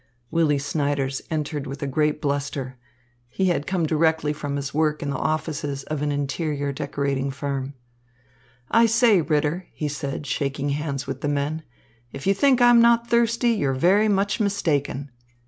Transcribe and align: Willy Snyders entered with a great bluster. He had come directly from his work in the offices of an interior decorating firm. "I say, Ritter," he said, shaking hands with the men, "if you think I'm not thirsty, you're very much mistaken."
Willy 0.31 0.57
Snyders 0.57 1.21
entered 1.29 1.67
with 1.67 1.83
a 1.83 1.85
great 1.85 2.23
bluster. 2.23 2.75
He 3.29 3.49
had 3.49 3.67
come 3.67 3.85
directly 3.85 4.33
from 4.33 4.55
his 4.55 4.73
work 4.73 5.03
in 5.03 5.11
the 5.11 5.15
offices 5.15 5.83
of 5.83 6.01
an 6.01 6.11
interior 6.11 6.71
decorating 6.71 7.29
firm. 7.29 7.75
"I 8.71 8.87
say, 8.87 9.21
Ritter," 9.21 9.67
he 9.71 9.87
said, 9.87 10.25
shaking 10.25 10.69
hands 10.69 11.05
with 11.05 11.21
the 11.21 11.27
men, 11.29 11.61
"if 12.11 12.25
you 12.25 12.33
think 12.33 12.61
I'm 12.63 12.81
not 12.81 13.11
thirsty, 13.11 13.51
you're 13.51 13.75
very 13.75 14.07
much 14.07 14.39
mistaken." 14.39 15.11